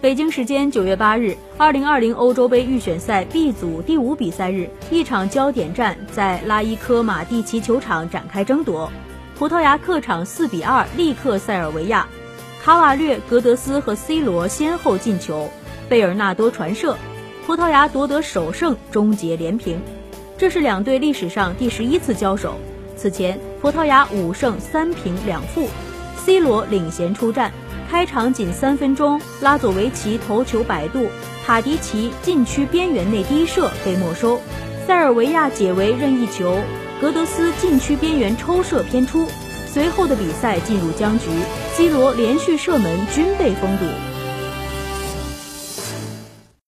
[0.00, 8.90] 北京时间九月八日，二零二零欧洲杯预选赛 B 组第五比赛日，一场焦点战在拉伊科马蒂奇球场展开争夺。
[9.38, 12.08] 葡萄牙客场四比二力克塞尔维亚，
[12.62, 15.50] 卡瓦略、格德斯和 C 罗先后进球，
[15.86, 16.96] 贝尔纳多传射，
[17.46, 19.78] 葡萄牙夺得首胜，终结连平。
[20.38, 22.54] 这是两队历史上第十一次交手。
[22.96, 25.68] 此前，葡萄牙五胜三平两负
[26.16, 27.52] ，C 罗领衔出战。
[27.90, 31.08] 开场仅三分钟，拉佐维奇头球摆渡，
[31.44, 34.40] 塔迪奇禁区边缘内低射被没收，
[34.86, 36.60] 塞尔维亚解围任意球，
[37.00, 39.26] 格德斯禁区边缘抽射偏出。
[39.66, 41.26] 随后的比赛进入僵局
[41.76, 43.84] 基罗连续射门均被封堵。